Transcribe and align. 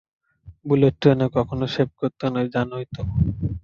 Bullet 0.65 0.95
ট্রেনে 1.01 1.27
কখনো 1.35 1.65
shave 1.73 1.89
করতে 1.99 2.25
নেই, 2.33 2.47
জানোই 2.55 2.85
তো। 2.93 3.01